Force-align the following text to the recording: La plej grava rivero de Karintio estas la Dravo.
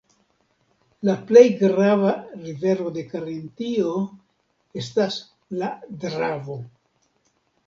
La 1.09 1.13
plej 1.31 1.43
grava 1.59 2.13
rivero 2.45 2.87
de 2.95 3.03
Karintio 3.11 3.93
estas 4.83 5.19
la 5.61 5.71
Dravo. 6.07 6.59